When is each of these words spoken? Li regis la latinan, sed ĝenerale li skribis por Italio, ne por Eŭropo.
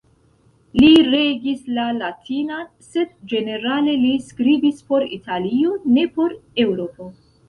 Li 0.83 0.87
regis 1.07 1.57
la 1.79 1.83
latinan, 1.97 2.63
sed 2.85 3.11
ĝenerale 3.33 3.93
li 4.05 4.13
skribis 4.31 4.79
por 4.87 5.05
Italio, 5.19 5.75
ne 5.99 6.07
por 6.17 6.35
Eŭropo. 6.65 7.11